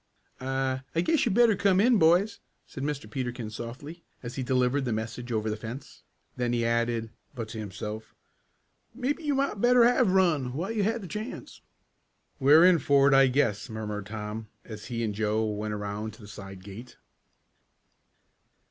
"I 0.39 0.81
I 0.95 1.01
guess 1.01 1.25
you'd 1.27 1.35
better 1.35 1.55
come 1.55 1.79
in, 1.79 1.99
boys," 1.99 2.39
said 2.65 2.81
Mr. 2.83 3.07
Peterkin 3.07 3.51
softly, 3.51 4.03
as 4.23 4.33
he 4.33 4.41
delivered 4.41 4.83
the 4.83 4.91
message 4.91 5.31
over 5.31 5.47
the 5.47 5.55
fence. 5.55 6.01
Then 6.35 6.53
he 6.53 6.65
added 6.65 7.11
but 7.35 7.49
to 7.49 7.59
himself 7.59 8.15
"Maybe 8.95 9.23
you 9.23 9.35
might 9.35 9.61
better 9.61 9.83
have 9.83 10.11
run 10.11 10.53
while 10.53 10.71
you 10.71 10.81
had 10.81 11.01
the 11.03 11.07
chance." 11.07 11.61
"We're 12.39 12.65
in 12.65 12.79
for 12.79 13.09
it 13.09 13.13
I 13.13 13.27
guess," 13.27 13.69
murmured 13.69 14.07
Tom, 14.07 14.47
as 14.65 14.85
he 14.85 15.03
and 15.03 15.13
Joe 15.13 15.45
went 15.45 15.75
around 15.75 16.13
to 16.15 16.21
the 16.21 16.27
side 16.27 16.63
gate. 16.63 16.97